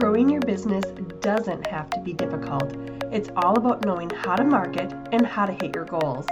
Growing 0.00 0.30
your 0.30 0.40
business 0.40 0.86
doesn't 1.20 1.66
have 1.66 1.90
to 1.90 2.00
be 2.00 2.14
difficult. 2.14 2.74
It's 3.12 3.28
all 3.36 3.58
about 3.58 3.84
knowing 3.84 4.08
how 4.08 4.34
to 4.34 4.44
market 4.44 4.90
and 5.12 5.26
how 5.26 5.44
to 5.44 5.52
hit 5.52 5.74
your 5.74 5.84
goals. 5.84 6.24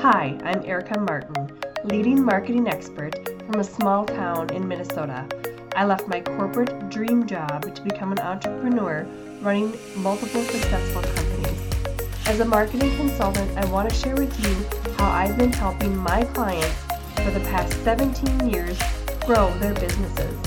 Hi, 0.00 0.38
I'm 0.44 0.62
Erica 0.66 1.00
Martin, 1.00 1.50
leading 1.84 2.22
marketing 2.22 2.68
expert 2.68 3.14
from 3.46 3.60
a 3.60 3.64
small 3.64 4.04
town 4.04 4.52
in 4.52 4.68
Minnesota. 4.68 5.26
I 5.74 5.86
left 5.86 6.08
my 6.08 6.20
corporate 6.20 6.90
dream 6.90 7.26
job 7.26 7.74
to 7.74 7.80
become 7.80 8.12
an 8.12 8.18
entrepreneur 8.18 9.06
running 9.40 9.72
multiple 9.96 10.42
successful 10.42 11.00
companies. 11.00 11.58
As 12.26 12.40
a 12.40 12.44
marketing 12.44 12.94
consultant, 12.96 13.56
I 13.56 13.64
want 13.70 13.88
to 13.88 13.94
share 13.94 14.16
with 14.16 14.38
you 14.46 14.92
how 14.98 15.10
I've 15.10 15.38
been 15.38 15.54
helping 15.54 15.96
my 15.96 16.22
clients 16.34 16.82
for 17.14 17.30
the 17.30 17.40
past 17.48 17.82
17 17.82 18.50
years 18.50 18.78
grow 19.24 19.50
their 19.58 19.72
businesses. 19.72 20.38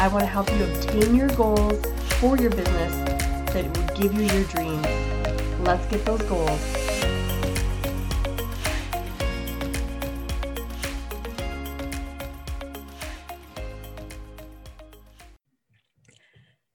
I 0.00 0.08
want 0.08 0.24
to 0.24 0.26
help 0.26 0.50
you 0.50 0.64
obtain 0.64 1.14
your 1.14 1.28
goals 1.36 1.86
for 2.20 2.36
your 2.36 2.50
business 2.50 2.92
that 3.54 3.64
will 3.64 3.96
give 3.96 4.12
you 4.12 4.24
your 4.24 4.44
dreams. 4.48 4.86
Let's 5.60 5.86
get 5.86 6.04
those 6.04 6.20
goals. 6.24 6.60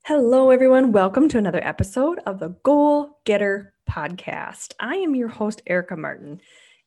Hello, 0.05 0.49
everyone. 0.49 0.91
Welcome 0.91 1.29
to 1.29 1.37
another 1.37 1.63
episode 1.63 2.17
of 2.25 2.39
the 2.39 2.55
Goal 2.63 3.19
Getter 3.25 3.75
Podcast. 3.87 4.73
I 4.79 4.95
am 4.95 5.13
your 5.13 5.27
host, 5.27 5.61
Erica 5.67 5.95
Martin, 5.95 6.41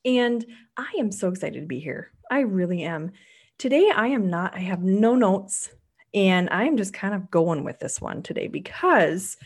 and 0.05 0.45
I 0.77 0.93
am 0.99 1.13
so 1.13 1.29
excited 1.29 1.61
to 1.61 1.67
be 1.69 1.79
here. 1.79 2.11
I 2.29 2.41
really 2.41 2.83
am. 2.83 3.13
Today, 3.57 3.89
I 3.95 4.09
am 4.09 4.29
not, 4.29 4.57
I 4.57 4.61
have 4.61 4.83
no 4.83 5.15
notes, 5.15 5.71
and 6.15 6.49
I'm 6.51 6.77
just 6.77 6.93
kind 6.93 7.15
of 7.15 7.31
going 7.31 7.65
with 7.65 7.79
this 7.79 8.01
one 8.01 8.23
today 8.23 8.49
because 8.49 9.37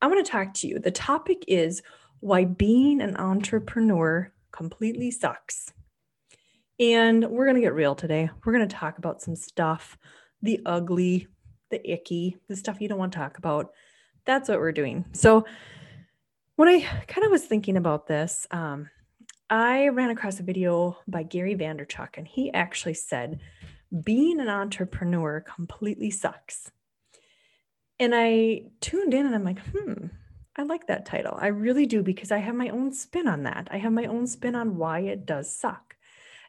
I 0.00 0.06
want 0.06 0.24
to 0.24 0.30
talk 0.30 0.54
to 0.54 0.68
you. 0.68 0.78
The 0.78 0.90
topic 0.90 1.44
is 1.48 1.82
why 2.20 2.44
being 2.44 3.00
an 3.00 3.16
entrepreneur 3.16 4.32
completely 4.52 5.10
sucks. 5.10 5.72
And 6.78 7.28
we're 7.30 7.44
going 7.44 7.56
to 7.56 7.60
get 7.60 7.74
real 7.74 7.94
today. 7.94 8.30
We're 8.44 8.52
going 8.52 8.68
to 8.68 8.74
talk 8.74 8.98
about 8.98 9.22
some 9.22 9.36
stuff 9.36 9.96
the 10.42 10.60
ugly, 10.66 11.26
the 11.70 11.90
icky, 11.90 12.36
the 12.48 12.56
stuff 12.56 12.80
you 12.80 12.88
don't 12.88 12.98
want 12.98 13.12
to 13.12 13.18
talk 13.18 13.38
about. 13.38 13.72
That's 14.26 14.48
what 14.48 14.58
we're 14.58 14.72
doing. 14.72 15.06
So, 15.12 15.46
when 16.56 16.68
I 16.68 16.82
kind 17.08 17.24
of 17.24 17.32
was 17.32 17.44
thinking 17.44 17.76
about 17.76 18.06
this, 18.06 18.46
um, 18.50 18.90
I 19.50 19.88
ran 19.88 20.10
across 20.10 20.38
a 20.38 20.44
video 20.44 20.98
by 21.08 21.24
Gary 21.24 21.56
Vaynerchuk, 21.56 22.16
and 22.16 22.28
he 22.28 22.52
actually 22.52 22.94
said, 22.94 23.40
Being 24.02 24.40
an 24.40 24.48
entrepreneur 24.48 25.40
completely 25.40 26.10
sucks. 26.10 26.70
And 28.00 28.12
I 28.14 28.62
tuned 28.80 29.14
in 29.14 29.26
and 29.26 29.34
I'm 29.34 29.44
like, 29.44 29.60
hmm, 29.60 30.06
I 30.56 30.62
like 30.62 30.86
that 30.86 31.06
title. 31.06 31.36
I 31.40 31.48
really 31.48 31.86
do 31.86 32.02
because 32.02 32.32
I 32.32 32.38
have 32.38 32.54
my 32.54 32.68
own 32.68 32.92
spin 32.92 33.28
on 33.28 33.44
that. 33.44 33.68
I 33.70 33.78
have 33.78 33.92
my 33.92 34.06
own 34.06 34.26
spin 34.26 34.54
on 34.54 34.76
why 34.76 35.00
it 35.00 35.26
does 35.26 35.54
suck. 35.54 35.96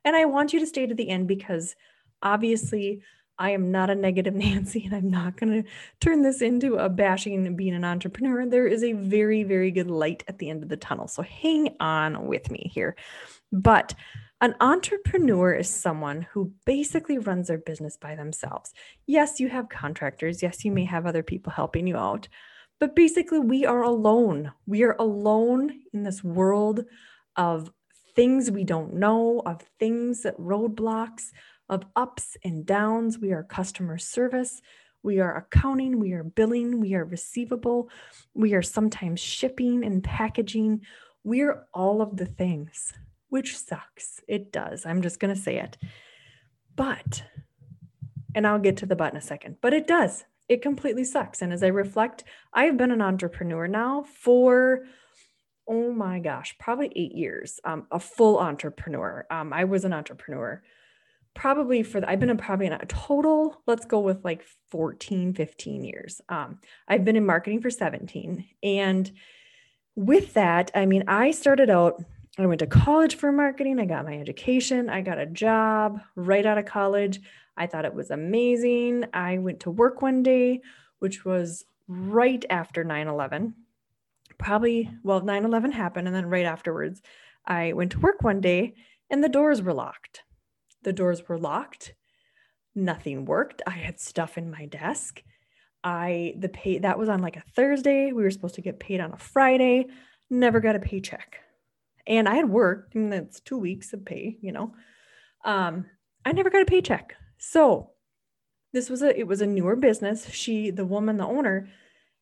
And 0.04 0.16
I 0.16 0.26
want 0.26 0.54
you 0.54 0.60
to 0.60 0.68
stay 0.68 0.86
to 0.86 0.96
the 0.96 1.10
end 1.10 1.28
because 1.28 1.76
obviously 2.22 3.02
I 3.38 3.52
am 3.52 3.72
not 3.72 3.90
a 3.90 3.96
negative 3.96 4.34
Nancy 4.36 4.86
and 4.86 4.96
I'm 4.96 5.10
not 5.10 5.38
going 5.38 5.64
to 5.64 5.70
turn 6.00 6.22
this 6.22 6.42
into 6.42 6.76
a 6.76 6.90
bashing 6.90 7.56
being 7.56 7.74
an 7.74 7.84
entrepreneur. 7.84 8.46
There 8.46 8.68
is 8.68 8.84
a 8.84 8.94
very, 8.94 9.44
very 9.44 9.72
good 9.72 9.90
light 9.90 10.24
at 10.28 10.38
the 10.38 10.50
end 10.50 10.64
of 10.64 10.70
the 10.70 10.78
tunnel. 10.78 11.08
So 11.08 11.22
hang 11.22 11.76
on 11.80 12.28
with 12.28 12.50
me 12.52 12.72
here. 12.74 12.96
But 13.52 13.94
an 14.42 14.56
entrepreneur 14.60 15.54
is 15.54 15.70
someone 15.70 16.28
who 16.34 16.52
basically 16.66 17.18
runs 17.18 17.48
their 17.48 17.58
business 17.58 17.98
by 17.98 18.16
themselves. 18.16 18.74
Yes, 19.08 19.40
you 19.40 19.50
have 19.50 19.70
contractors. 19.70 20.44
Yes, 20.44 20.66
you 20.66 20.72
may 20.72 20.86
have 20.86 21.06
other 21.06 21.24
people 21.24 21.52
helping 21.52 21.88
you 21.88 21.98
out. 21.98 22.28
But 22.80 22.96
basically, 22.96 23.40
we 23.40 23.66
are 23.66 23.84
alone. 23.84 24.52
We 24.66 24.84
are 24.84 24.98
alone 25.00 25.80
in 25.94 26.04
this 26.04 26.24
world 26.24 26.84
of 27.38 27.72
things 28.16 28.52
we 28.52 28.64
don't 28.64 28.96
know, 28.96 29.42
of 29.46 29.62
things 29.80 30.24
that 30.24 30.38
roadblocks, 30.38 31.32
of 31.70 31.84
ups 31.96 32.36
and 32.44 32.66
downs. 32.66 33.18
We 33.18 33.32
are 33.32 33.44
customer 33.44 33.98
service. 33.98 34.62
We 35.02 35.20
are 35.20 35.38
accounting. 35.38 36.00
We 36.00 36.14
are 36.14 36.24
billing. 36.24 36.80
We 36.80 36.96
are 36.96 37.06
receivable. 37.06 37.90
We 38.34 38.54
are 38.54 38.62
sometimes 38.62 39.20
shipping 39.20 39.86
and 39.86 40.04
packaging. 40.04 40.82
We're 41.24 41.66
all 41.74 42.02
of 42.02 42.18
the 42.18 42.26
things, 42.26 42.94
which 43.36 43.58
sucks. 43.58 44.22
It 44.30 44.54
does. 44.54 44.86
I'm 44.86 45.02
just 45.02 45.20
going 45.20 45.36
to 45.36 45.42
say 45.42 45.58
it. 45.58 45.76
But, 46.74 47.26
and 48.34 48.48
I'll 48.48 48.60
get 48.60 48.78
to 48.78 48.86
the 48.86 48.96
but 48.96 49.12
in 49.12 49.18
a 49.18 49.22
second, 49.22 49.58
but 49.60 49.74
it 49.74 49.88
does. 49.88 50.24
It 50.48 50.62
completely 50.62 51.04
sucks. 51.04 51.42
And 51.42 51.52
as 51.52 51.62
I 51.62 51.68
reflect, 51.68 52.24
I've 52.54 52.78
been 52.78 52.92
an 52.92 53.02
entrepreneur 53.02 53.68
now 53.68 54.06
for 54.22 54.86
oh 55.68 55.92
my 55.92 56.20
gosh, 56.20 56.56
probably 56.58 56.94
eight 56.96 57.14
years, 57.14 57.60
um, 57.66 57.88
a 57.92 58.00
full 58.00 58.40
entrepreneur. 58.40 59.26
Um, 59.30 59.52
I 59.52 59.66
was 59.66 59.84
an 59.84 59.92
entrepreneur 59.92 60.64
probably 61.34 61.84
for 61.84 62.00
the, 62.00 62.10
I've 62.10 62.22
been 62.22 62.30
in 62.30 62.38
probably 62.38 62.68
in 62.68 62.72
a 62.72 62.86
total, 62.86 63.62
let's 63.68 63.86
go 63.86 64.00
with 64.00 64.24
like 64.24 64.46
14, 64.72 65.34
15 65.34 65.84
years. 65.84 66.22
Um, 66.30 66.60
I've 66.88 67.04
been 67.04 67.18
in 67.18 67.26
marketing 67.26 67.60
for 67.62 67.70
17. 67.70 68.46
And 68.64 69.12
with 69.98 70.36
that, 70.36 70.72
I 70.74 70.86
mean, 70.86 71.04
I 71.10 71.32
started 71.32 71.70
out, 71.70 72.02
I 72.38 72.46
went 72.46 72.60
to 72.60 72.68
college 72.68 73.16
for 73.16 73.32
marketing. 73.32 73.80
I 73.80 73.86
got 73.86 74.06
my 74.06 74.18
education. 74.18 74.90
I 74.90 75.02
got 75.02 75.20
a 75.20 75.26
job 75.26 76.02
right 76.16 76.46
out 76.46 76.58
of 76.58 76.66
college. 76.66 77.22
I 77.56 77.68
thought 77.68 77.86
it 77.86 77.94
was 77.94 78.12
amazing. 78.12 79.06
I 79.14 79.38
went 79.38 79.62
to 79.62 79.72
work 79.72 80.02
one 80.02 80.22
day, 80.22 80.62
which 81.00 81.24
was 81.24 81.64
right 81.88 82.44
after 82.50 82.84
9 82.84 83.08
11. 83.08 83.54
Probably, 84.38 84.90
well, 85.04 85.22
9 85.22 85.46
11 85.46 85.72
happened. 85.72 86.08
And 86.08 86.16
then 86.16 86.26
right 86.26 86.46
afterwards, 86.46 87.02
I 87.46 87.72
went 87.72 87.94
to 87.94 88.00
work 88.00 88.22
one 88.22 88.42
day 88.42 88.74
and 89.10 89.24
the 89.24 89.30
doors 89.30 89.62
were 89.62 89.74
locked. 89.74 90.24
The 90.84 90.94
doors 90.94 91.30
were 91.30 91.38
locked. 91.38 91.94
Nothing 92.76 93.24
worked. 93.24 93.62
I 93.66 93.72
had 93.72 94.00
stuff 94.00 94.38
in 94.38 94.52
my 94.52 94.66
desk. 94.66 95.24
I 95.86 96.34
the 96.38 96.50
pay 96.50 96.80
that 96.80 97.00
was 97.00 97.08
on 97.08 97.22
like 97.22 97.38
a 97.38 97.44
Thursday. 97.56 98.12
We 98.12 98.24
were 98.24 98.32
supposed 98.32 98.56
to 98.56 98.62
get 98.62 98.80
paid 98.80 99.00
on 99.00 99.14
a 99.14 99.18
Friday. 99.18 99.88
Never 100.30 100.60
got 100.60 100.76
a 100.76 100.80
paycheck. 100.80 101.45
And 102.08 102.30
I 102.30 102.36
had 102.36 102.50
worked, 102.50 102.96
and 102.96 103.12
that's 103.12 103.40
two 103.40 103.58
weeks 103.58 103.94
of 103.94 104.06
pay, 104.06 104.38
you 104.42 104.52
know. 104.52 104.74
Um, 105.44 105.86
I 106.24 106.32
never 106.32 106.50
got 106.50 106.62
a 106.62 106.66
paycheck. 106.66 107.16
So 107.38 107.92
this 108.74 108.90
was 108.90 109.02
a 109.02 109.18
it 109.18 109.28
was 109.28 109.42
a 109.42 109.48
newer 109.48 109.76
business. 109.76 110.30
She, 110.30 110.70
the 110.70 110.86
woman, 110.86 111.18
the 111.18 111.26
owner, 111.26 111.68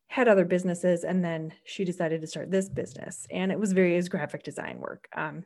had 0.08 0.28
other 0.28 0.46
businesses, 0.46 1.04
and 1.04 1.24
then 1.24 1.54
she 1.66 1.84
decided 1.84 2.22
to 2.22 2.28
start 2.28 2.52
this 2.52 2.70
business. 2.70 3.28
And 3.32 3.52
it 3.52 3.60
was 3.60 3.74
various 3.74 4.08
graphic 4.08 4.44
design 4.44 4.80
work. 4.80 5.08
Um, 5.16 5.44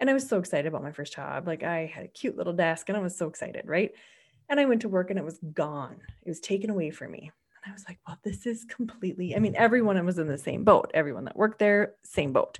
and 0.00 0.08
I 0.08 0.14
was 0.14 0.26
so 0.26 0.38
excited 0.38 0.66
about 0.66 0.82
my 0.82 0.92
first 0.92 1.12
job. 1.12 1.46
Like 1.46 1.62
I 1.62 1.86
had 1.86 2.04
a 2.04 2.08
cute 2.08 2.36
little 2.36 2.54
desk 2.54 2.88
and 2.88 2.96
I 2.96 3.02
was 3.02 3.16
so 3.16 3.28
excited, 3.28 3.66
right? 3.66 3.92
And 4.48 4.58
I 4.58 4.64
went 4.64 4.80
to 4.80 4.88
work 4.88 5.10
and 5.10 5.18
it 5.18 5.24
was 5.24 5.38
gone. 5.52 5.96
It 6.24 6.28
was 6.28 6.40
taken 6.40 6.70
away 6.70 6.90
from 6.90 7.12
me. 7.12 7.30
And 7.62 7.70
I 7.70 7.74
was 7.74 7.84
like, 7.86 7.98
well, 8.08 8.18
this 8.24 8.46
is 8.46 8.64
completely, 8.64 9.36
I 9.36 9.38
mean, 9.38 9.54
everyone 9.56 10.02
was 10.06 10.18
in 10.18 10.26
the 10.26 10.38
same 10.38 10.64
boat. 10.64 10.90
Everyone 10.94 11.26
that 11.26 11.36
worked 11.36 11.58
there, 11.58 11.94
same 12.02 12.32
boat. 12.32 12.58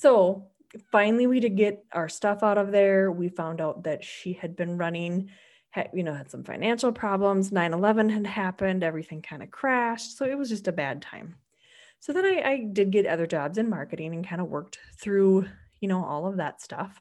So 0.00 0.48
finally 0.90 1.26
we 1.26 1.40
did 1.40 1.56
get 1.56 1.84
our 1.92 2.08
stuff 2.08 2.42
out 2.42 2.58
of 2.58 2.72
there. 2.72 3.10
We 3.12 3.28
found 3.28 3.60
out 3.60 3.84
that 3.84 4.04
she 4.04 4.32
had 4.32 4.56
been 4.56 4.76
running, 4.76 5.30
had, 5.70 5.90
you 5.94 6.02
know, 6.02 6.14
had 6.14 6.30
some 6.30 6.44
financial 6.44 6.92
problems. 6.92 7.50
9-11 7.50 8.10
had 8.10 8.26
happened. 8.26 8.82
Everything 8.82 9.22
kind 9.22 9.42
of 9.42 9.50
crashed. 9.50 10.16
So 10.16 10.24
it 10.24 10.36
was 10.36 10.48
just 10.48 10.68
a 10.68 10.72
bad 10.72 11.02
time. 11.02 11.36
So 12.00 12.12
then 12.12 12.24
I, 12.24 12.42
I 12.44 12.68
did 12.72 12.90
get 12.90 13.06
other 13.06 13.26
jobs 13.26 13.56
in 13.56 13.70
marketing 13.70 14.14
and 14.14 14.26
kind 14.26 14.40
of 14.40 14.48
worked 14.48 14.78
through 15.00 15.46
you 15.84 15.88
know, 15.88 16.02
all 16.02 16.26
of 16.26 16.38
that 16.38 16.62
stuff. 16.62 16.98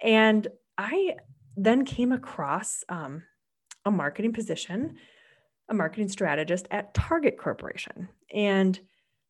And 0.00 0.46
I 0.78 1.16
then 1.56 1.84
came 1.84 2.12
across 2.12 2.84
um, 2.88 3.24
a 3.84 3.90
marketing 3.90 4.32
position, 4.32 4.94
a 5.68 5.74
marketing 5.74 6.08
strategist 6.08 6.68
at 6.70 6.94
Target 6.94 7.36
Corporation. 7.36 8.08
And 8.32 8.78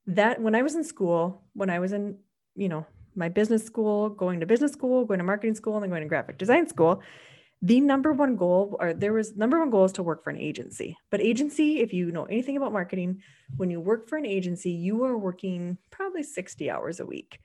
that 0.06 0.42
when 0.42 0.54
I 0.54 0.60
was 0.60 0.74
in 0.74 0.84
school, 0.84 1.42
when 1.54 1.70
I 1.70 1.78
was 1.78 1.94
in, 1.94 2.18
you 2.54 2.68
know, 2.68 2.86
my 3.14 3.28
business 3.28 3.64
school, 3.64 4.08
going 4.08 4.40
to 4.40 4.46
business 4.46 4.72
school, 4.72 5.04
going 5.04 5.18
to 5.18 5.24
marketing 5.24 5.54
school, 5.54 5.74
and 5.74 5.82
then 5.82 5.90
going 5.90 6.02
to 6.02 6.08
graphic 6.08 6.38
design 6.38 6.68
school, 6.68 7.02
the 7.64 7.80
number 7.80 8.12
one 8.12 8.34
goal 8.34 8.76
or 8.80 8.92
there 8.92 9.12
was 9.12 9.36
number 9.36 9.58
one 9.58 9.70
goal 9.70 9.84
is 9.84 9.92
to 9.92 10.02
work 10.02 10.24
for 10.24 10.30
an 10.30 10.36
agency 10.36 10.96
but 11.12 11.20
agency 11.20 11.78
if 11.78 11.92
you 11.92 12.10
know 12.10 12.24
anything 12.24 12.56
about 12.56 12.72
marketing 12.72 13.22
when 13.56 13.70
you 13.70 13.78
work 13.78 14.08
for 14.08 14.18
an 14.18 14.26
agency 14.26 14.72
you 14.72 15.04
are 15.04 15.16
working 15.16 15.78
probably 15.88 16.24
60 16.24 16.68
hours 16.68 16.98
a 16.98 17.06
week 17.06 17.38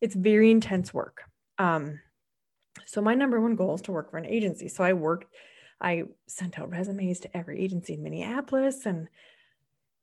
it's 0.00 0.14
very 0.14 0.50
intense 0.50 0.92
work. 0.94 1.22
Um, 1.58 2.00
so 2.86 3.00
my 3.00 3.14
number 3.14 3.40
one 3.40 3.56
goal 3.56 3.74
is 3.74 3.82
to 3.82 3.92
work 3.92 4.10
for 4.10 4.18
an 4.18 4.26
agency. 4.26 4.68
So 4.68 4.82
I 4.82 4.92
worked, 4.92 5.32
I 5.80 6.04
sent 6.26 6.58
out 6.58 6.70
resumes 6.70 7.20
to 7.20 7.36
every 7.36 7.60
agency 7.60 7.94
in 7.94 8.02
Minneapolis 8.02 8.86
and, 8.86 9.08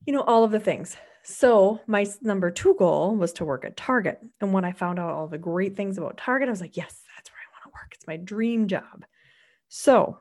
you 0.06 0.14
know, 0.14 0.22
all 0.22 0.44
of 0.44 0.52
the 0.52 0.60
things. 0.60 0.98
So 1.30 1.82
my 1.88 2.08
number 2.22 2.50
two 2.50 2.74
goal 2.76 3.14
was 3.14 3.34
to 3.34 3.44
work 3.44 3.66
at 3.66 3.76
Target. 3.76 4.22
And 4.40 4.54
when 4.54 4.64
I 4.64 4.72
found 4.72 4.98
out 4.98 5.12
all 5.12 5.28
the 5.28 5.38
great 5.38 5.76
things 5.76 5.98
about 5.98 6.16
Target, 6.16 6.48
I 6.48 6.52
was 6.52 6.62
like, 6.62 6.78
yes, 6.78 7.02
that's 7.14 7.30
where 7.30 7.38
I 7.38 7.52
want 7.52 7.64
to 7.66 7.78
work. 7.78 7.92
It's 7.94 8.08
my 8.08 8.16
dream 8.16 8.70
job. 8.70 9.04
So 9.68 10.20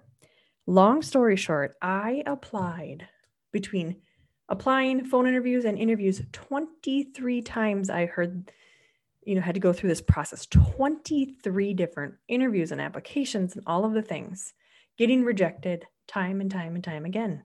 long 0.67 1.03
story 1.03 1.37
short, 1.37 1.77
I 1.81 2.25
applied 2.27 3.07
between 3.53 3.99
applying, 4.49 5.05
phone 5.05 5.29
interviews, 5.29 5.65
and 5.65 5.79
interviews 5.79 6.23
23 6.33 7.41
times. 7.41 7.89
I 7.89 8.07
heard, 8.07 8.51
you 9.23 9.37
know, 9.37 9.43
had 9.43 9.55
to 9.55 9.61
go 9.61 9.73
through 9.73 9.91
this 9.91 10.03
process 10.03 10.45
23 10.47 11.73
different 11.75 12.15
interviews 12.27 12.73
and 12.73 12.81
applications 12.81 13.55
and 13.55 13.63
all 13.69 13.85
of 13.85 13.93
the 13.93 14.03
things, 14.03 14.55
getting 14.99 15.23
rejected 15.23 15.87
time 16.09 16.41
and 16.41 16.51
time 16.51 16.75
and 16.75 16.83
time 16.83 17.05
again. 17.05 17.45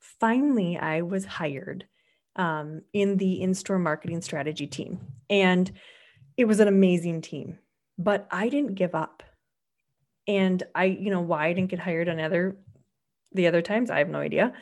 Finally, 0.00 0.76
I 0.76 1.02
was 1.02 1.24
hired 1.24 1.86
um, 2.36 2.82
in 2.92 3.16
the 3.16 3.40
in 3.40 3.54
store 3.54 3.78
marketing 3.78 4.20
strategy 4.20 4.66
team. 4.66 5.00
And 5.30 5.70
it 6.36 6.46
was 6.46 6.60
an 6.60 6.68
amazing 6.68 7.20
team, 7.20 7.58
but 7.98 8.26
I 8.30 8.48
didn't 8.48 8.74
give 8.74 8.94
up. 8.94 9.22
And 10.26 10.62
I, 10.74 10.84
you 10.84 11.10
know, 11.10 11.20
why 11.20 11.46
I 11.46 11.52
didn't 11.52 11.70
get 11.70 11.80
hired 11.80 12.08
on 12.08 12.20
other 12.20 12.56
the 13.32 13.46
other 13.46 13.62
times, 13.62 13.90
I 13.90 13.98
have 13.98 14.08
no 14.08 14.20
idea. 14.20 14.52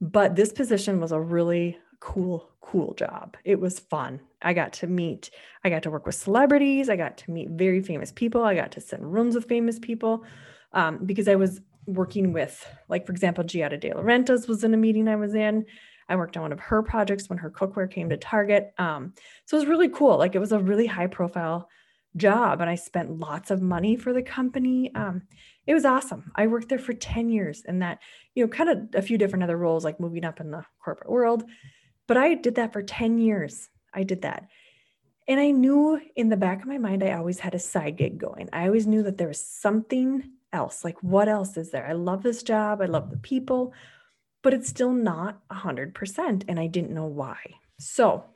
But 0.00 0.36
this 0.36 0.52
position 0.52 1.00
was 1.00 1.12
a 1.12 1.20
really 1.20 1.78
cool, 2.00 2.50
cool 2.60 2.94
job. 2.94 3.36
It 3.44 3.58
was 3.58 3.78
fun. 3.78 4.20
I 4.42 4.52
got 4.52 4.72
to 4.74 4.86
meet, 4.86 5.30
I 5.64 5.70
got 5.70 5.82
to 5.84 5.90
work 5.90 6.06
with 6.06 6.14
celebrities. 6.14 6.90
I 6.90 6.96
got 6.96 7.16
to 7.18 7.30
meet 7.30 7.50
very 7.50 7.80
famous 7.82 8.12
people. 8.12 8.44
I 8.44 8.54
got 8.54 8.72
to 8.72 8.80
sit 8.80 9.00
in 9.00 9.06
rooms 9.06 9.34
with 9.34 9.48
famous 9.48 9.78
people 9.78 10.24
um, 10.72 10.98
because 11.04 11.28
I 11.28 11.36
was 11.36 11.60
working 11.86 12.32
with, 12.32 12.66
like, 12.88 13.06
for 13.06 13.12
example, 13.12 13.44
Giada 13.44 13.80
De 13.80 13.90
Laurentiis 13.90 14.48
was 14.48 14.64
in 14.64 14.74
a 14.74 14.76
meeting 14.76 15.08
I 15.08 15.16
was 15.16 15.34
in. 15.34 15.64
I 16.08 16.16
worked 16.16 16.36
on 16.36 16.42
one 16.42 16.52
of 16.52 16.60
her 16.60 16.82
projects 16.82 17.28
when 17.28 17.38
her 17.38 17.50
cookware 17.50 17.90
came 17.90 18.08
to 18.10 18.16
Target. 18.16 18.72
Um, 18.78 19.12
so 19.44 19.56
it 19.56 19.60
was 19.60 19.68
really 19.68 19.88
cool. 19.88 20.18
Like, 20.18 20.34
it 20.34 20.40
was 20.40 20.52
a 20.52 20.58
really 20.58 20.86
high 20.86 21.08
profile 21.08 21.68
job, 22.16 22.60
and 22.60 22.70
I 22.70 22.76
spent 22.76 23.18
lots 23.18 23.50
of 23.50 23.60
money 23.60 23.96
for 23.96 24.12
the 24.12 24.22
company. 24.22 24.94
Um, 24.94 25.22
it 25.66 25.74
was 25.74 25.84
awesome. 25.84 26.32
I 26.34 26.46
worked 26.46 26.68
there 26.68 26.78
for 26.78 26.94
10 26.94 27.28
years 27.28 27.62
and 27.66 27.82
that, 27.82 27.98
you 28.34 28.44
know, 28.44 28.48
kind 28.48 28.70
of 28.70 28.78
a 28.94 29.02
few 29.02 29.18
different 29.18 29.42
other 29.42 29.56
roles, 29.56 29.84
like 29.84 30.00
moving 30.00 30.24
up 30.24 30.40
in 30.40 30.50
the 30.50 30.64
corporate 30.82 31.10
world. 31.10 31.44
But 32.06 32.16
I 32.16 32.34
did 32.34 32.54
that 32.54 32.72
for 32.72 32.82
10 32.82 33.18
years. 33.18 33.68
I 33.92 34.04
did 34.04 34.22
that. 34.22 34.48
And 35.28 35.40
I 35.40 35.50
knew 35.50 36.00
in 36.14 36.28
the 36.28 36.36
back 36.36 36.62
of 36.62 36.68
my 36.68 36.78
mind, 36.78 37.02
I 37.02 37.12
always 37.12 37.40
had 37.40 37.54
a 37.54 37.58
side 37.58 37.96
gig 37.96 38.16
going. 38.16 38.48
I 38.52 38.66
always 38.66 38.86
knew 38.86 39.02
that 39.02 39.18
there 39.18 39.28
was 39.28 39.44
something 39.44 40.30
else. 40.52 40.84
Like, 40.84 41.02
what 41.02 41.28
else 41.28 41.56
is 41.56 41.70
there? 41.70 41.86
I 41.86 41.94
love 41.94 42.22
this 42.22 42.44
job. 42.44 42.80
I 42.80 42.86
love 42.86 43.10
the 43.10 43.16
people, 43.16 43.74
but 44.46 44.54
it's 44.54 44.68
still 44.68 44.92
not 44.92 45.40
100%. 45.48 46.44
And 46.46 46.60
I 46.60 46.68
didn't 46.68 46.94
know 46.94 47.06
why. 47.06 47.36
So 47.80 48.26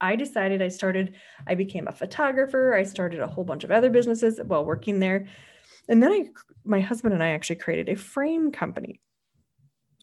I 0.00 0.16
decided 0.16 0.60
I 0.60 0.66
started, 0.66 1.14
I 1.46 1.54
became 1.54 1.86
a 1.86 1.92
photographer. 1.92 2.74
I 2.74 2.82
started 2.82 3.20
a 3.20 3.28
whole 3.28 3.44
bunch 3.44 3.62
of 3.62 3.70
other 3.70 3.88
businesses 3.88 4.40
while 4.44 4.64
working 4.64 4.98
there. 4.98 5.28
And 5.88 6.02
then 6.02 6.10
I, 6.10 6.30
my 6.64 6.80
husband 6.80 7.14
and 7.14 7.22
I 7.22 7.28
actually 7.28 7.60
created 7.60 7.88
a 7.88 7.94
frame 7.94 8.50
company. 8.50 9.00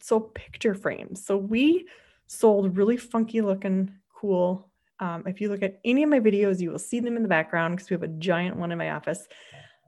So 0.00 0.18
picture 0.18 0.74
frames. 0.74 1.26
So 1.26 1.36
we 1.36 1.86
sold 2.26 2.78
really 2.78 2.96
funky 2.96 3.42
looking, 3.42 3.92
cool. 4.16 4.70
Um, 4.98 5.24
if 5.26 5.42
you 5.42 5.50
look 5.50 5.62
at 5.62 5.78
any 5.84 6.02
of 6.02 6.08
my 6.08 6.20
videos, 6.20 6.60
you 6.60 6.70
will 6.70 6.78
see 6.78 7.00
them 7.00 7.18
in 7.18 7.22
the 7.22 7.28
background 7.28 7.76
because 7.76 7.90
we 7.90 7.94
have 7.96 8.02
a 8.02 8.08
giant 8.08 8.56
one 8.56 8.72
in 8.72 8.78
my 8.78 8.92
office. 8.92 9.28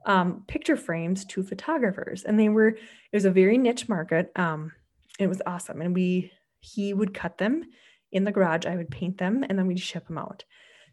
Um, 0.05 0.43
picture 0.47 0.77
frames 0.77 1.25
to 1.25 1.41
photographers, 1.41 2.25
and 2.25 2.39
they 2.39 2.49
were. 2.49 2.67
It 2.67 3.13
was 3.13 3.25
a 3.25 3.31
very 3.31 3.57
niche 3.57 3.89
market. 3.89 4.31
Um, 4.35 4.73
it 5.19 5.27
was 5.27 5.41
awesome, 5.45 5.81
and 5.81 5.93
we 5.93 6.31
he 6.59 6.93
would 6.93 7.13
cut 7.13 7.37
them 7.37 7.63
in 8.11 8.23
the 8.23 8.31
garage. 8.31 8.65
I 8.65 8.75
would 8.75 8.89
paint 8.89 9.17
them, 9.17 9.43
and 9.47 9.57
then 9.57 9.67
we'd 9.67 9.79
ship 9.79 10.07
them 10.07 10.17
out. 10.17 10.43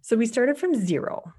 So 0.02 0.16
we 0.16 0.26
started 0.26 0.58
from 0.58 0.74
zero, 0.74 1.34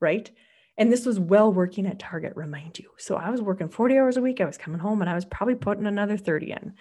right? 0.00 0.30
And 0.78 0.92
this 0.92 1.06
was 1.06 1.18
well 1.18 1.52
working 1.52 1.86
at 1.86 1.98
Target, 1.98 2.34
remind 2.36 2.78
you. 2.78 2.90
So 2.98 3.16
I 3.16 3.30
was 3.30 3.40
working 3.40 3.68
40 3.68 3.96
hours 3.96 4.16
a 4.16 4.22
week. 4.22 4.40
I 4.40 4.44
was 4.44 4.58
coming 4.58 4.80
home 4.80 5.00
and 5.00 5.08
I 5.08 5.14
was 5.14 5.24
probably 5.24 5.54
putting 5.54 5.86
another 5.86 6.18
30 6.18 6.52
in 6.52 6.74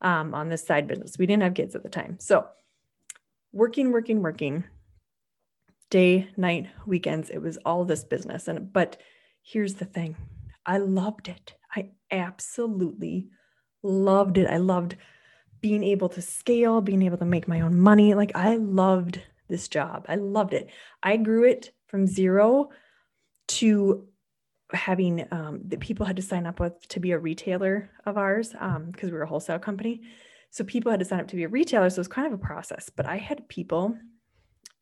um, 0.00 0.34
on 0.34 0.48
this 0.48 0.64
side 0.64 0.86
business. 0.86 1.18
We 1.18 1.26
didn't 1.26 1.42
have 1.42 1.54
kids 1.54 1.74
at 1.74 1.82
the 1.82 1.88
time. 1.88 2.18
So 2.20 2.46
working, 3.52 3.90
working, 3.90 4.22
working, 4.22 4.64
day, 5.90 6.28
night, 6.36 6.68
weekends. 6.86 7.30
It 7.30 7.42
was 7.42 7.58
all 7.58 7.84
this 7.84 8.04
business. 8.04 8.46
And 8.46 8.72
but 8.72 8.96
here's 9.42 9.74
the 9.74 9.84
thing. 9.84 10.16
I 10.64 10.78
loved 10.78 11.28
it. 11.28 11.54
I 11.74 11.90
absolutely 12.10 13.28
loved 13.82 14.38
it. 14.38 14.48
I 14.48 14.58
loved 14.58 14.96
being 15.60 15.84
able 15.84 16.08
to 16.10 16.22
scale, 16.22 16.80
being 16.80 17.02
able 17.02 17.18
to 17.18 17.24
make 17.24 17.46
my 17.48 17.60
own 17.60 17.78
money. 17.78 18.14
Like 18.14 18.32
I 18.34 18.56
loved 18.56 19.20
this 19.48 19.68
job. 19.68 20.06
I 20.08 20.16
loved 20.16 20.54
it. 20.54 20.70
I 21.02 21.16
grew 21.16 21.44
it 21.44 21.72
from 21.86 22.06
zero 22.06 22.70
to 23.48 24.06
having 24.72 25.26
um, 25.30 25.60
that 25.66 25.80
people 25.80 26.06
had 26.06 26.16
to 26.16 26.22
sign 26.22 26.46
up 26.46 26.58
with 26.58 26.88
to 26.88 27.00
be 27.00 27.12
a 27.12 27.18
retailer 27.18 27.90
of 28.06 28.16
ours 28.16 28.48
because 28.50 28.76
um, 28.76 28.92
we 29.02 29.10
were 29.10 29.22
a 29.22 29.28
wholesale 29.28 29.58
company. 29.58 30.02
So 30.50 30.64
people 30.64 30.90
had 30.90 31.00
to 31.00 31.06
sign 31.06 31.20
up 31.20 31.28
to 31.28 31.36
be 31.36 31.44
a 31.44 31.48
retailer. 31.48 31.88
So 31.90 31.96
it 31.96 31.98
was 32.00 32.08
kind 32.08 32.26
of 32.26 32.32
a 32.32 32.42
process. 32.42 32.90
But 32.94 33.06
I 33.06 33.16
had 33.16 33.48
people 33.48 33.96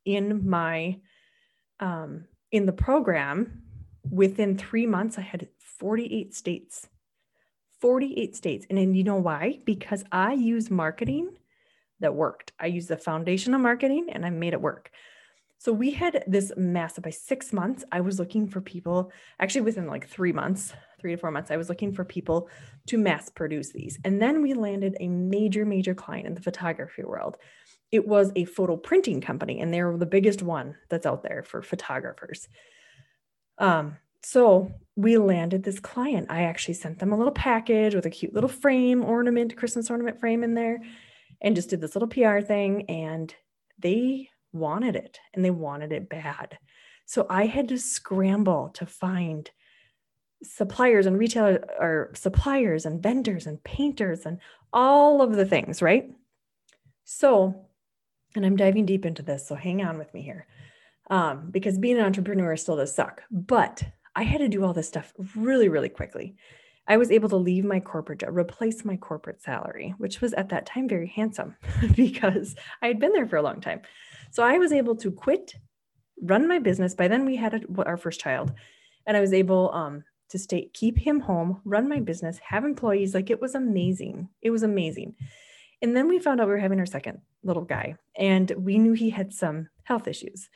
in 0.05 0.49
my 0.49 0.99
um, 1.79 2.25
in 2.53 2.67
the 2.67 2.73
program 2.73 3.63
within 4.09 4.57
three 4.57 4.87
months. 4.87 5.19
I 5.19 5.23
had 5.23 5.49
48 5.79 6.35
states, 6.35 6.89
48 7.81 8.37
states, 8.37 8.67
and 8.69 8.79
then 8.79 8.95
you 8.95 9.05
know 9.05 9.17
why? 9.17 9.59
Because 9.65 10.05
I 10.13 10.35
use 10.35 10.71
marketing 10.71 11.31
that 12.01 12.15
worked. 12.15 12.53
I 12.59 12.67
used 12.67 12.89
the 12.89 12.97
foundation 12.97 13.55
of 13.55 13.61
marketing 13.61 14.09
and 14.11 14.25
I 14.25 14.31
made 14.31 14.53
it 14.53 14.61
work. 14.61 14.91
So 15.59 15.73
we 15.73 15.91
had 15.91 16.25
this 16.27 16.53
massive 16.57 17.05
by 17.05 17.11
six 17.11 17.53
months. 17.53 17.85
I 17.93 18.01
was 18.01 18.19
looking 18.19 18.49
for 18.49 18.63
people, 18.63 19.13
actually 19.39 19.61
within 19.61 19.87
like 19.87 20.09
three 20.09 20.33
months, 20.33 20.73
three 20.99 21.15
to 21.15 21.19
four 21.19 21.31
months, 21.31 21.51
I 21.51 21.59
was 21.59 21.69
looking 21.69 21.93
for 21.93 22.05
people 22.05 22.49
to 22.87 22.99
mass 22.99 23.29
produce 23.29 23.71
these. 23.71 23.99
And 24.05 24.21
then 24.21 24.41
we 24.41 24.55
landed 24.55 24.97
a 25.01 25.09
major, 25.09 25.67
major 25.67 25.95
client 25.95 26.27
in 26.27 26.35
the 26.35 26.41
photography 26.41 27.03
world. 27.05 27.37
It 27.93 28.07
was 28.07 28.33
a 28.37 28.45
photo 28.45 28.77
printing 28.77 29.21
company, 29.21 29.61
and 29.61 29.75
they're 29.75 29.97
the 29.97 30.07
biggest 30.07 30.43
one 30.43 30.77
that's 30.89 31.07
out 31.07 31.23
there 31.23 31.43
for 31.43 31.61
photographers. 31.61 32.49
Um, 33.59 33.97
so 34.23 34.71
we 34.97 35.19
landed 35.19 35.63
this 35.63 35.81
client. 35.81 36.27
I 36.31 36.43
actually 36.43 36.75
sent 36.75 36.99
them 36.99 37.13
a 37.13 37.17
little 37.17 37.33
package 37.33 37.95
with 37.95 38.07
a 38.07 38.11
cute 38.11 38.35
little 38.35 38.49
frame 38.49 39.05
ornament, 39.05 39.57
Christmas 39.57 39.91
ornament 39.91 40.21
frame 40.21 40.45
in 40.45 40.55
there, 40.55 40.81
and 41.41 41.57
just 41.57 41.71
did 41.71 41.81
this 41.81 41.95
little 41.95 42.09
PR 42.09 42.41
thing. 42.41 42.85
And 42.91 43.35
they 43.79 44.29
wanted 44.53 44.97
it 44.97 45.19
and 45.33 45.45
they 45.45 45.51
wanted 45.51 45.93
it 45.93 46.09
bad. 46.09 46.59
So 47.07 47.27
I 47.29 47.47
had 47.47 47.69
to 47.69 47.79
scramble 47.79 48.71
to 48.75 48.87
find 48.87 49.51
suppliers 50.43 51.07
and 51.07 51.19
retailers 51.19 51.59
or 51.79 52.11
suppliers 52.15 52.87
and 52.87 53.03
vendors 53.03 53.47
and 53.47 53.63
painters 53.65 54.27
and 54.27 54.39
all 54.73 55.23
of 55.23 55.35
the 55.35 55.45
things, 55.45 55.83
right? 55.83 56.11
So, 57.05 57.67
and 58.37 58.47
I'm 58.47 58.57
diving 58.57 58.87
deep 58.87 59.05
into 59.05 59.23
this, 59.23 59.49
so 59.49 59.55
hang 59.55 59.85
on 59.85 59.99
with 59.99 60.13
me 60.15 60.23
here. 60.23 60.47
Um, 61.11 61.51
because 61.51 61.79
being 61.79 61.99
an 61.99 62.05
entrepreneur 62.05 62.57
still 62.57 62.77
does 62.77 62.95
suck, 62.95 63.23
but 63.31 63.83
I 64.15 64.23
had 64.23 64.39
to 64.39 64.49
do 64.49 64.65
all 64.65 64.73
this 64.73 64.89
stuff 64.89 65.13
really, 65.37 65.69
really 65.69 65.89
quickly. 65.89 66.37
I 66.87 66.97
was 66.97 67.11
able 67.11 67.29
to 67.29 67.37
leave 67.37 67.65
my 67.65 67.79
corporate 67.79 68.21
job, 68.21 68.37
replace 68.37 68.85
my 68.85 68.97
corporate 68.97 69.41
salary, 69.41 69.95
which 69.99 70.21
was 70.21 70.33
at 70.33 70.49
that 70.49 70.67
time 70.67 70.89
very 70.89 71.07
handsome 71.07 71.55
because 71.95 72.57
I 72.83 72.89
had 72.89 72.99
been 72.99 73.13
there 73.13 73.29
for 73.29 73.37
a 73.37 73.43
long 73.43 73.61
time. 73.61 73.83
So 74.33 74.43
I 74.43 74.59
was 74.59 74.73
able 74.73 74.97
to 74.97 75.11
quit, 75.11 75.55
run 76.23 76.49
my 76.49 76.59
business. 76.59 76.95
By 76.95 77.09
then 77.09 77.25
we 77.25 77.37
had 77.37 77.55
a, 77.55 77.83
our 77.85 77.97
first 77.97 78.21
child, 78.21 78.53
and 79.07 79.17
I 79.17 79.21
was 79.21 79.33
able 79.33 79.73
um, 79.73 80.03
to 80.31 80.39
stay, 80.39 80.71
keep 80.75 80.99
him 80.99 81.21
home, 81.21 81.61
run 81.65 81.89
my 81.89 82.01
business, 82.01 82.39
have 82.39 82.65
employees. 82.65 83.15
Like 83.15 83.31
it 83.31 83.41
was 83.41 83.55
amazing. 83.55 84.29
It 84.43 84.51
was 84.51 84.63
amazing. 84.63 85.15
And 85.83 85.97
then 85.97 86.09
we 86.09 86.19
found 86.19 86.41
out 86.41 86.49
we 86.49 86.53
were 86.53 86.59
having 86.59 86.81
our 86.81 86.87
second 86.87 87.21
little 87.43 87.65
guy, 87.65 87.97
and 88.17 88.51
we 88.51 88.79
knew 88.79 88.93
he 88.93 89.11
had 89.11 89.33
some 89.33 89.69
health 89.85 90.09
issues 90.09 90.49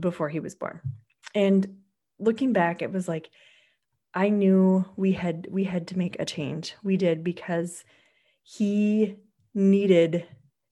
before 0.00 0.28
he 0.28 0.40
was 0.40 0.54
born. 0.54 0.80
And 1.34 1.76
looking 2.18 2.52
back, 2.52 2.82
it 2.82 2.92
was 2.92 3.08
like 3.08 3.30
I 4.14 4.28
knew 4.30 4.84
we 4.96 5.12
had 5.12 5.46
we 5.50 5.64
had 5.64 5.88
to 5.88 5.98
make 5.98 6.16
a 6.18 6.24
change. 6.24 6.74
We 6.82 6.96
did 6.96 7.22
because 7.22 7.84
he 8.42 9.16
needed 9.54 10.26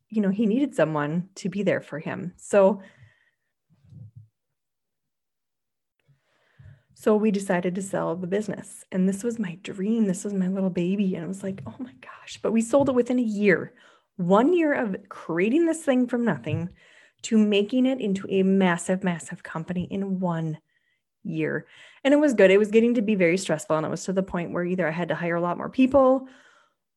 you 0.08 0.20
know, 0.22 0.30
he 0.30 0.46
needed 0.46 0.76
someone 0.76 1.28
to 1.34 1.48
be 1.48 1.64
there 1.64 1.80
for 1.80 1.98
him. 1.98 2.34
So 2.36 2.82
So 7.04 7.16
we 7.16 7.30
decided 7.30 7.74
to 7.74 7.82
sell 7.82 8.16
the 8.16 8.26
business. 8.26 8.82
And 8.90 9.06
this 9.06 9.22
was 9.22 9.38
my 9.38 9.56
dream. 9.56 10.06
This 10.06 10.24
was 10.24 10.32
my 10.32 10.48
little 10.48 10.70
baby. 10.70 11.14
And 11.14 11.24
it 11.24 11.28
was 11.28 11.42
like, 11.42 11.60
oh 11.66 11.74
my 11.78 11.92
gosh. 12.00 12.38
But 12.40 12.52
we 12.52 12.62
sold 12.62 12.88
it 12.88 12.94
within 12.94 13.18
a 13.18 13.22
year. 13.22 13.74
One 14.16 14.54
year 14.54 14.72
of 14.72 14.96
creating 15.10 15.66
this 15.66 15.82
thing 15.82 16.06
from 16.06 16.24
nothing 16.24 16.70
to 17.24 17.36
making 17.36 17.84
it 17.84 18.00
into 18.00 18.26
a 18.30 18.42
massive, 18.42 19.04
massive 19.04 19.42
company 19.42 19.86
in 19.90 20.18
one 20.18 20.56
year. 21.24 21.66
And 22.04 22.14
it 22.14 22.18
was 22.18 22.34
good. 22.34 22.50
It 22.50 22.58
was 22.58 22.70
getting 22.70 22.94
to 22.94 23.02
be 23.02 23.14
very 23.14 23.36
stressful. 23.36 23.76
And 23.76 23.86
it 23.86 23.90
was 23.90 24.04
to 24.04 24.12
the 24.12 24.22
point 24.22 24.52
where 24.52 24.64
either 24.64 24.86
I 24.86 24.92
had 24.92 25.08
to 25.08 25.14
hire 25.14 25.36
a 25.36 25.40
lot 25.40 25.56
more 25.56 25.68
people 25.68 26.28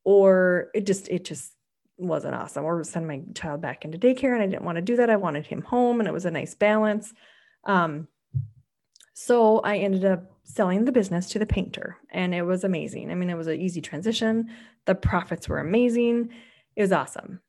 or 0.04 0.70
it 0.74 0.86
just, 0.86 1.08
it 1.10 1.26
just 1.26 1.54
wasn't 1.98 2.36
awesome 2.36 2.64
or 2.64 2.84
send 2.84 3.08
my 3.08 3.22
child 3.34 3.62
back 3.62 3.84
into 3.84 3.98
daycare 3.98 4.34
and 4.34 4.44
i 4.44 4.46
didn't 4.46 4.64
want 4.64 4.76
to 4.76 4.82
do 4.82 4.96
that 4.96 5.10
i 5.10 5.16
wanted 5.16 5.46
him 5.46 5.62
home 5.64 6.00
and 6.00 6.08
it 6.08 6.14
was 6.14 6.26
a 6.26 6.32
nice 6.32 6.54
balance 6.54 7.14
um, 7.64 8.08
so 9.14 9.60
i 9.60 9.78
ended 9.78 10.06
up 10.06 10.32
selling 10.44 10.86
the 10.86 10.92
business 10.92 11.30
to 11.30 11.40
the 11.40 11.46
painter 11.46 11.98
and 12.12 12.36
it 12.36 12.44
was 12.44 12.64
amazing 12.64 13.10
i 13.10 13.16
mean 13.16 13.30
it 13.30 13.38
was 13.38 13.48
an 13.48 13.60
easy 13.60 13.82
transition 13.82 14.48
the 14.86 14.94
profits 14.94 15.50
were 15.50 15.60
amazing 15.60 16.30
it 16.76 16.82
was 16.82 16.92
awesome 16.92 17.42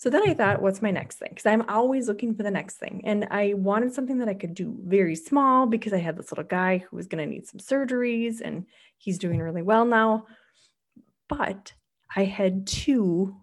So 0.00 0.08
then 0.08 0.26
I 0.26 0.32
thought, 0.32 0.62
what's 0.62 0.80
my 0.80 0.90
next 0.90 1.16
thing? 1.16 1.28
Because 1.28 1.44
I'm 1.44 1.68
always 1.68 2.08
looking 2.08 2.34
for 2.34 2.42
the 2.42 2.50
next 2.50 2.76
thing. 2.76 3.02
And 3.04 3.28
I 3.30 3.52
wanted 3.52 3.92
something 3.92 4.16
that 4.20 4.30
I 4.30 4.34
could 4.34 4.54
do 4.54 4.74
very 4.82 5.14
small 5.14 5.66
because 5.66 5.92
I 5.92 5.98
had 5.98 6.16
this 6.16 6.32
little 6.32 6.44
guy 6.44 6.78
who 6.78 6.96
was 6.96 7.06
going 7.06 7.22
to 7.22 7.30
need 7.30 7.46
some 7.46 7.60
surgeries 7.60 8.40
and 8.40 8.64
he's 8.96 9.18
doing 9.18 9.40
really 9.40 9.60
well 9.60 9.84
now. 9.84 10.24
But 11.28 11.74
I 12.16 12.24
had 12.24 12.66
to, 12.66 13.36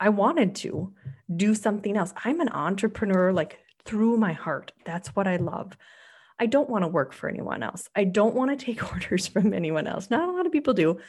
I 0.00 0.08
wanted 0.08 0.54
to 0.56 0.94
do 1.36 1.54
something 1.54 1.94
else. 1.98 2.14
I'm 2.24 2.40
an 2.40 2.48
entrepreneur 2.48 3.30
like 3.30 3.58
through 3.84 4.16
my 4.16 4.32
heart. 4.32 4.72
That's 4.86 5.08
what 5.08 5.28
I 5.28 5.36
love. 5.36 5.76
I 6.38 6.46
don't 6.46 6.70
want 6.70 6.84
to 6.84 6.88
work 6.88 7.12
for 7.12 7.28
anyone 7.28 7.62
else. 7.62 7.90
I 7.94 8.04
don't 8.04 8.34
want 8.34 8.58
to 8.58 8.64
take 8.64 8.82
orders 8.94 9.26
from 9.26 9.52
anyone 9.52 9.86
else. 9.86 10.08
Not 10.08 10.26
a 10.26 10.32
lot 10.32 10.46
of 10.46 10.52
people 10.52 10.72
do 10.72 11.00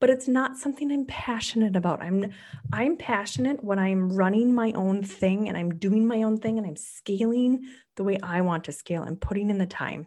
but 0.00 0.10
it's 0.10 0.28
not 0.28 0.56
something 0.56 0.92
I'm 0.92 1.06
passionate 1.06 1.76
about. 1.76 2.02
I'm 2.02 2.32
I'm 2.72 2.96
passionate 2.96 3.64
when 3.64 3.78
I'm 3.78 4.12
running 4.12 4.54
my 4.54 4.72
own 4.72 5.02
thing 5.02 5.48
and 5.48 5.56
I'm 5.56 5.78
doing 5.78 6.06
my 6.06 6.22
own 6.22 6.38
thing 6.38 6.58
and 6.58 6.66
I'm 6.66 6.76
scaling 6.76 7.64
the 7.96 8.04
way 8.04 8.18
I 8.22 8.42
want 8.42 8.64
to 8.64 8.72
scale 8.72 9.02
and 9.04 9.20
putting 9.20 9.50
in 9.50 9.58
the 9.58 9.66
time. 9.66 10.06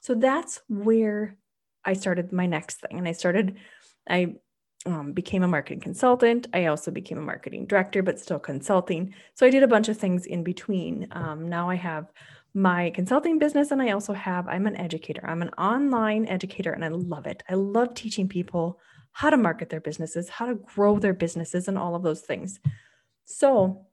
So 0.00 0.14
that's 0.14 0.60
where 0.68 1.36
I 1.84 1.92
started 1.92 2.32
my 2.32 2.46
next 2.46 2.80
thing. 2.80 2.98
And 2.98 3.06
I 3.06 3.12
started, 3.12 3.56
I 4.08 4.34
um, 4.86 5.12
became 5.12 5.42
a 5.42 5.48
marketing 5.48 5.80
consultant. 5.80 6.48
I 6.52 6.66
also 6.66 6.90
became 6.90 7.18
a 7.18 7.22
marketing 7.22 7.66
director, 7.66 8.02
but 8.02 8.18
still 8.18 8.38
consulting. 8.38 9.14
So 9.34 9.46
I 9.46 9.50
did 9.50 9.62
a 9.62 9.68
bunch 9.68 9.88
of 9.88 9.98
things 9.98 10.26
in 10.26 10.42
between. 10.42 11.06
Um, 11.12 11.48
now 11.48 11.68
I 11.68 11.76
have 11.76 12.10
my 12.54 12.90
consulting 12.90 13.38
business 13.38 13.70
and 13.70 13.80
I 13.80 13.92
also 13.92 14.12
have, 14.12 14.48
I'm 14.48 14.66
an 14.66 14.76
educator. 14.76 15.24
I'm 15.24 15.42
an 15.42 15.50
online 15.50 16.26
educator 16.26 16.72
and 16.72 16.84
I 16.84 16.88
love 16.88 17.26
it. 17.26 17.42
I 17.48 17.54
love 17.54 17.94
teaching 17.94 18.28
people 18.28 18.80
how 19.12 19.30
to 19.30 19.36
market 19.36 19.68
their 19.70 19.80
businesses, 19.80 20.28
how 20.28 20.46
to 20.46 20.54
grow 20.54 20.98
their 20.98 21.14
businesses, 21.14 21.68
and 21.68 21.76
all 21.78 21.94
of 21.94 22.02
those 22.02 22.20
things. 22.20 22.60
So, 23.24 23.86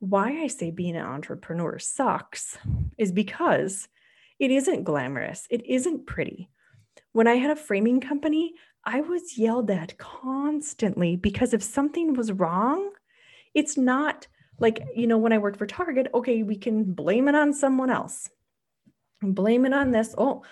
why 0.00 0.42
I 0.42 0.48
say 0.48 0.70
being 0.70 0.96
an 0.96 1.06
entrepreneur 1.06 1.78
sucks 1.78 2.58
is 2.98 3.12
because 3.12 3.88
it 4.38 4.50
isn't 4.50 4.84
glamorous, 4.84 5.46
it 5.50 5.64
isn't 5.64 6.06
pretty. 6.06 6.50
When 7.12 7.26
I 7.26 7.34
had 7.34 7.50
a 7.50 7.56
framing 7.56 8.00
company, 8.00 8.54
I 8.84 9.00
was 9.00 9.38
yelled 9.38 9.70
at 9.70 9.96
constantly 9.96 11.16
because 11.16 11.54
if 11.54 11.62
something 11.62 12.14
was 12.14 12.32
wrong, 12.32 12.90
it's 13.54 13.76
not 13.76 14.26
like, 14.58 14.80
you 14.94 15.06
know, 15.06 15.18
when 15.18 15.32
I 15.32 15.38
worked 15.38 15.58
for 15.58 15.66
Target, 15.66 16.08
okay, 16.12 16.42
we 16.42 16.56
can 16.56 16.84
blame 16.92 17.28
it 17.28 17.34
on 17.34 17.52
someone 17.52 17.90
else. 17.90 18.28
Blame 19.22 19.64
it 19.64 19.72
on 19.72 19.90
this. 19.90 20.14
Oh, 20.18 20.42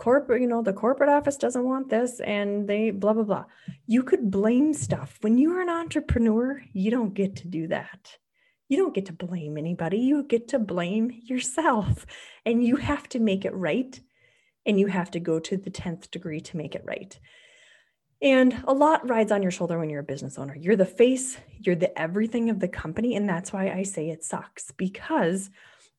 corporate, 0.00 0.40
you 0.40 0.48
know, 0.48 0.62
the 0.62 0.72
corporate 0.72 1.10
office 1.10 1.36
doesn't 1.36 1.62
want 1.62 1.90
this 1.90 2.20
and 2.20 2.66
they 2.66 2.90
blah, 2.90 3.12
blah, 3.12 3.22
blah. 3.22 3.44
You 3.86 4.02
could 4.02 4.30
blame 4.30 4.72
stuff. 4.72 5.18
When 5.20 5.36
you're 5.36 5.60
an 5.60 5.68
entrepreneur, 5.68 6.62
you 6.72 6.90
don't 6.90 7.12
get 7.12 7.36
to 7.36 7.48
do 7.48 7.68
that. 7.68 8.16
You 8.68 8.78
don't 8.78 8.94
get 8.94 9.06
to 9.06 9.12
blame 9.12 9.58
anybody. 9.58 9.98
You 9.98 10.22
get 10.22 10.48
to 10.48 10.58
blame 10.58 11.12
yourself 11.24 12.06
and 12.46 12.64
you 12.64 12.76
have 12.76 13.10
to 13.10 13.18
make 13.18 13.44
it 13.44 13.54
right. 13.54 14.00
And 14.64 14.80
you 14.80 14.86
have 14.86 15.10
to 15.10 15.20
go 15.20 15.38
to 15.38 15.56
the 15.58 15.70
10th 15.70 16.10
degree 16.10 16.40
to 16.40 16.56
make 16.56 16.74
it 16.74 16.84
right. 16.86 17.18
And 18.22 18.62
a 18.66 18.72
lot 18.72 19.08
rides 19.08 19.32
on 19.32 19.42
your 19.42 19.50
shoulder 19.50 19.78
when 19.78 19.90
you're 19.90 20.00
a 20.00 20.04
business 20.04 20.38
owner. 20.38 20.56
You're 20.56 20.76
the 20.76 20.86
face, 20.86 21.36
you're 21.58 21.76
the 21.76 21.98
everything 21.98 22.48
of 22.48 22.58
the 22.58 22.68
company. 22.68 23.16
And 23.16 23.28
that's 23.28 23.52
why 23.52 23.70
I 23.70 23.82
say 23.82 24.08
it 24.08 24.24
sucks 24.24 24.70
because 24.72 25.50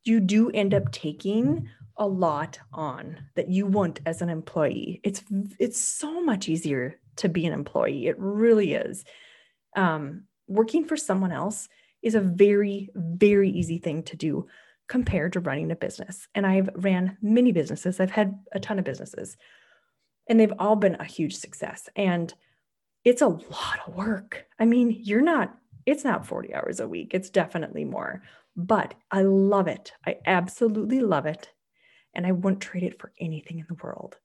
you 0.04 0.20
do 0.20 0.50
end 0.50 0.74
up 0.74 0.92
taking 0.92 1.70
a 1.98 2.08
lot 2.08 2.60
on 2.74 3.18
that 3.36 3.50
you 3.50 3.66
want 3.66 4.00
as 4.06 4.22
an 4.22 4.30
employee. 4.30 5.00
It's 5.04 5.24
it's 5.60 5.80
so 5.80 6.24
much 6.24 6.50
easier 6.50 7.00
to 7.18 7.30
be 7.30 7.46
an 7.46 7.54
employee. 7.54 8.08
It 8.08 8.16
really 8.18 8.74
is. 8.74 9.04
Um, 9.76 10.24
working 10.48 10.86
for 10.86 10.98
someone 10.98 11.32
else 11.32 11.70
is 12.02 12.16
a 12.16 12.22
very 12.22 12.90
very 12.96 13.50
easy 13.50 13.78
thing 13.78 14.04
to 14.04 14.16
do 14.16 14.48
compared 14.88 15.34
to 15.34 15.40
running 15.40 15.72
a 15.72 15.76
business. 15.76 16.28
And 16.36 16.46
I've 16.46 16.70
ran 16.76 17.18
many 17.22 17.52
businesses. 17.52 18.00
I've 18.00 18.12
had 18.12 18.38
a 18.52 18.60
ton 18.60 18.78
of 18.78 18.86
businesses. 18.86 19.38
And 20.28 20.40
they've 20.40 20.54
all 20.60 20.76
been 20.76 20.96
a 20.96 21.06
huge 21.06 21.36
success. 21.38 21.88
And 21.96 22.34
it's 23.06 23.22
a 23.22 23.28
lot 23.28 23.80
of 23.88 23.96
work. 23.96 24.46
I 24.60 24.66
mean, 24.66 24.98
you're 25.00 25.22
not 25.22 25.58
it's 25.86 26.04
not 26.04 26.28
40 26.28 26.54
hours 26.54 26.80
a 26.80 26.88
week. 26.88 27.12
It's 27.14 27.30
definitely 27.30 27.86
more. 27.86 28.22
But 28.56 28.94
I 29.10 29.24
love 29.24 29.68
it. 29.68 29.94
I 30.06 30.18
absolutely 30.26 31.00
love 31.00 31.26
it 31.26 31.50
and 32.14 32.26
I 32.26 32.32
wouldn't 32.32 32.62
trade 32.62 32.84
it 32.84 33.00
for 33.00 33.12
anything 33.20 33.60
in 33.60 33.66
the 33.68 33.82
world. 33.84 34.18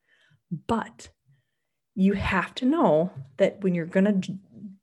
But 0.66 1.08
you 1.94 2.12
have 2.12 2.54
to 2.56 2.66
know 2.66 3.10
that 3.38 3.62
when 3.62 3.74
you're 3.74 3.86
going 3.86 4.20
to 4.20 4.38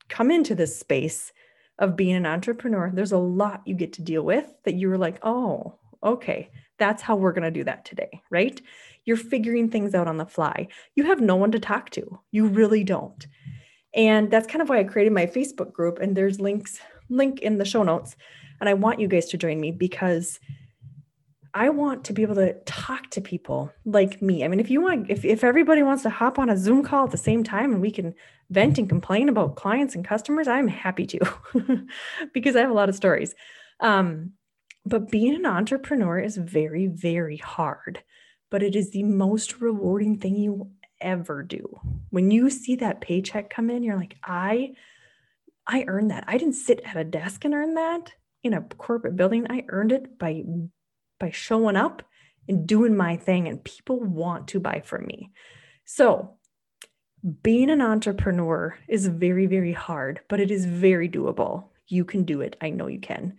come 0.09 0.31
into 0.31 0.55
this 0.55 0.77
space 0.79 1.31
of 1.79 1.95
being 1.95 2.15
an 2.15 2.25
entrepreneur, 2.25 2.91
there's 2.93 3.11
a 3.11 3.17
lot 3.17 3.61
you 3.65 3.75
get 3.75 3.93
to 3.93 4.01
deal 4.01 4.23
with 4.23 4.47
that 4.65 4.75
you're 4.75 4.97
like, 4.97 5.19
oh, 5.23 5.79
okay, 6.03 6.49
that's 6.79 7.01
how 7.01 7.15
we're 7.15 7.31
going 7.31 7.43
to 7.43 7.51
do 7.51 7.63
that 7.63 7.85
today, 7.85 8.21
right? 8.29 8.61
You're 9.05 9.17
figuring 9.17 9.69
things 9.69 9.93
out 9.93 10.07
on 10.07 10.17
the 10.17 10.25
fly. 10.25 10.67
You 10.95 11.05
have 11.05 11.21
no 11.21 11.35
one 11.35 11.51
to 11.51 11.59
talk 11.59 11.89
to. 11.91 12.19
You 12.31 12.47
really 12.47 12.83
don't. 12.83 13.25
And 13.93 14.31
that's 14.31 14.47
kind 14.47 14.61
of 14.61 14.69
why 14.69 14.79
I 14.79 14.83
created 14.83 15.13
my 15.13 15.27
Facebook 15.27 15.71
group 15.71 15.99
and 15.99 16.15
there's 16.15 16.39
links 16.39 16.79
link 17.09 17.41
in 17.41 17.57
the 17.57 17.65
show 17.65 17.83
notes 17.83 18.15
and 18.59 18.69
I 18.69 18.73
want 18.73 18.99
you 18.99 19.07
guys 19.07 19.27
to 19.27 19.37
join 19.37 19.59
me 19.59 19.71
because 19.71 20.39
I 21.53 21.69
want 21.69 22.05
to 22.05 22.13
be 22.13 22.23
able 22.23 22.35
to 22.35 22.53
talk 22.65 23.09
to 23.11 23.21
people 23.21 23.71
like 23.85 24.21
me. 24.21 24.43
I 24.43 24.47
mean, 24.47 24.59
if 24.59 24.71
you 24.71 24.81
want, 24.81 25.11
if, 25.11 25.23
if 25.23 25.43
everybody 25.43 25.83
wants 25.83 26.01
to 26.03 26.09
hop 26.09 26.39
on 26.39 26.49
a 26.49 26.57
Zoom 26.57 26.83
call 26.83 27.05
at 27.05 27.11
the 27.11 27.17
same 27.17 27.43
time 27.43 27.73
and 27.73 27.81
we 27.81 27.91
can 27.91 28.15
vent 28.49 28.79
and 28.79 28.89
complain 28.89 29.29
about 29.29 29.55
clients 29.55 29.93
and 29.93 30.03
customers, 30.03 30.47
I'm 30.47 30.67
happy 30.67 31.05
to 31.05 31.19
because 32.33 32.55
I 32.55 32.61
have 32.61 32.71
a 32.71 32.75
lot 32.75 32.89
of 32.89 32.95
stories. 32.95 33.35
Um, 33.79 34.31
but 34.85 35.11
being 35.11 35.35
an 35.35 35.45
entrepreneur 35.45 36.19
is 36.19 36.37
very, 36.37 36.87
very 36.87 37.37
hard, 37.37 38.03
but 38.49 38.63
it 38.63 38.75
is 38.75 38.89
the 38.89 39.03
most 39.03 39.61
rewarding 39.61 40.17
thing 40.17 40.35
you 40.35 40.71
ever 40.99 41.43
do. 41.43 41.79
When 42.09 42.31
you 42.31 42.49
see 42.49 42.77
that 42.77 43.01
paycheck 43.01 43.49
come 43.49 43.69
in, 43.69 43.83
you're 43.83 43.97
like, 43.97 44.17
I, 44.23 44.73
I 45.67 45.85
earned 45.87 46.11
that. 46.11 46.23
I 46.27 46.37
didn't 46.37 46.55
sit 46.55 46.81
at 46.83 46.97
a 46.97 47.03
desk 47.03 47.45
and 47.45 47.53
earn 47.53 47.75
that 47.75 48.11
in 48.43 48.53
a 48.53 48.61
corporate 48.61 49.15
building. 49.15 49.45
I 49.49 49.65
earned 49.69 49.91
it 49.91 50.17
by 50.17 50.43
by 51.23 51.31
showing 51.31 51.77
up 51.77 52.03
and 52.49 52.67
doing 52.67 52.97
my 52.97 53.15
thing, 53.15 53.47
and 53.47 53.63
people 53.63 53.97
want 53.97 54.45
to 54.49 54.59
buy 54.59 54.81
from 54.83 55.05
me. 55.05 55.31
So, 55.85 56.31
being 57.41 57.69
an 57.69 57.81
entrepreneur 57.81 58.77
is 58.89 59.07
very, 59.07 59.45
very 59.45 59.71
hard, 59.71 60.19
but 60.27 60.41
it 60.41 60.51
is 60.51 60.65
very 60.65 61.07
doable. 61.07 61.69
You 61.87 62.03
can 62.03 62.25
do 62.25 62.41
it. 62.41 62.57
I 62.59 62.71
know 62.71 62.87
you 62.87 62.99
can. 62.99 63.37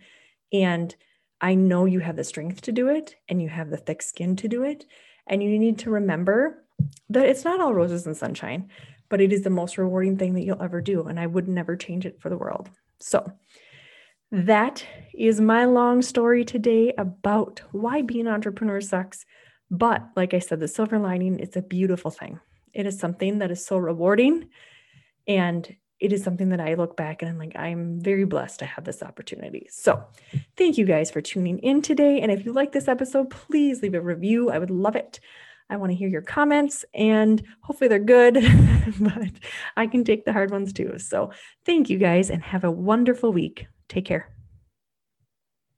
And 0.51 0.95
I 1.39 1.53
know 1.53 1.85
you 1.85 1.99
have 1.99 2.15
the 2.15 2.23
strength 2.23 2.61
to 2.63 2.71
do 2.71 2.87
it 2.87 3.17
and 3.29 3.39
you 3.39 3.49
have 3.49 3.69
the 3.69 3.77
thick 3.77 4.01
skin 4.01 4.35
to 4.37 4.47
do 4.47 4.63
it. 4.63 4.85
And 5.27 5.43
you 5.43 5.59
need 5.59 5.77
to 5.79 5.91
remember 5.91 6.65
that 7.09 7.27
it's 7.27 7.45
not 7.45 7.61
all 7.61 7.75
roses 7.75 8.07
and 8.07 8.17
sunshine, 8.17 8.69
but 9.09 9.21
it 9.21 9.31
is 9.31 9.43
the 9.43 9.51
most 9.51 9.77
rewarding 9.77 10.17
thing 10.17 10.33
that 10.33 10.43
you'll 10.43 10.63
ever 10.63 10.81
do. 10.81 11.03
And 11.03 11.19
I 11.19 11.27
would 11.27 11.47
never 11.47 11.75
change 11.75 12.07
it 12.07 12.19
for 12.19 12.29
the 12.29 12.37
world. 12.37 12.67
So, 12.99 13.31
that 14.35 14.85
is 15.13 15.39
my 15.39 15.63
long 15.63 16.01
story 16.01 16.43
today 16.43 16.93
about 16.97 17.61
why 17.71 18.01
being 18.01 18.27
an 18.27 18.33
entrepreneur 18.33 18.81
sucks. 18.81 19.25
But 19.71 20.05
like 20.17 20.33
I 20.33 20.39
said, 20.39 20.59
the 20.59 20.67
silver 20.67 20.99
lining, 20.99 21.39
it's 21.39 21.55
a 21.55 21.61
beautiful 21.61 22.11
thing. 22.11 22.41
It 22.73 22.85
is 22.85 22.99
something 22.99 23.39
that 23.39 23.49
is 23.49 23.65
so 23.65 23.77
rewarding. 23.77 24.49
And 25.25 25.73
it 26.01 26.11
is 26.11 26.21
something 26.21 26.49
that 26.49 26.59
I 26.59 26.73
look 26.73 26.97
back 26.97 27.21
and 27.21 27.31
I'm 27.31 27.37
like, 27.37 27.55
I'm 27.55 28.01
very 28.01 28.25
blessed 28.25 28.59
to 28.59 28.65
have 28.65 28.83
this 28.83 29.01
opportunity. 29.01 29.67
So, 29.71 30.03
thank 30.57 30.77
you 30.77 30.83
guys 30.83 31.09
for 31.09 31.21
tuning 31.21 31.59
in 31.59 31.81
today. 31.81 32.19
And 32.19 32.29
if 32.29 32.45
you 32.45 32.51
like 32.51 32.73
this 32.73 32.89
episode, 32.89 33.29
please 33.29 33.81
leave 33.81 33.93
a 33.93 34.01
review. 34.01 34.49
I 34.49 34.59
would 34.59 34.69
love 34.69 34.97
it. 34.97 35.21
I 35.69 35.77
want 35.77 35.93
to 35.93 35.95
hear 35.95 36.09
your 36.09 36.21
comments 36.21 36.83
and 36.93 37.41
hopefully 37.61 37.87
they're 37.87 37.99
good, 37.99 38.33
but 38.99 39.31
I 39.77 39.87
can 39.87 40.03
take 40.03 40.25
the 40.25 40.33
hard 40.33 40.51
ones 40.51 40.73
too. 40.73 40.99
So, 40.99 41.31
thank 41.65 41.89
you 41.89 41.97
guys 41.97 42.29
and 42.29 42.43
have 42.43 42.65
a 42.65 42.71
wonderful 42.71 43.31
week. 43.31 43.67
Take 43.89 44.05
care. 44.05 44.34